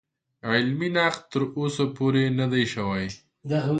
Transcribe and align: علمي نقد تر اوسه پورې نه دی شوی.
علمي 0.51 0.89
نقد 0.97 1.23
تر 1.31 1.41
اوسه 1.57 1.83
پورې 1.97 2.23
نه 2.39 2.45
دی 2.53 2.63
شوی. 2.73 3.05